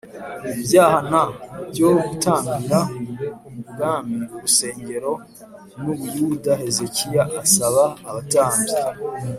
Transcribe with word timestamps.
ibyaha 0.51 0.99
n 1.11 1.13
byo 1.69 1.89
gutambira 2.07 2.79
ubwami 3.59 4.17
urusengero 4.35 5.11
n 5.81 5.83
u 5.93 5.95
Buyuda 5.97 6.53
Hezekiya 6.63 7.23
asaba 7.43 7.83
abatambyi 8.09 8.77